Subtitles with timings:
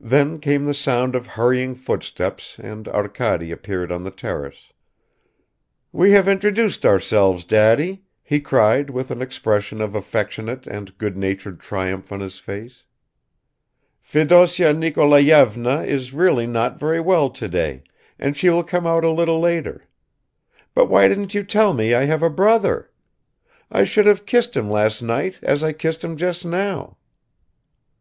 [0.00, 4.72] Then came the sound of hurrying footsteps and Arkady appeared on the terrace.
[5.92, 11.60] "We have introduced ourselves, Daddy!" he cried with an expression of affectionate and good natured
[11.60, 12.82] triumph on his face.
[14.00, 17.84] "Fedosya Nikolayevna is really not very well today,
[18.18, 19.84] and she will come out a little later.
[20.74, 22.90] But why didn't you tell me I have a brother?
[23.70, 26.96] I should have kissed him last night as I kissed him just now!"